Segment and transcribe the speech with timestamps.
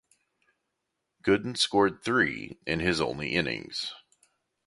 [1.21, 3.93] Gooden scored three in his only innings.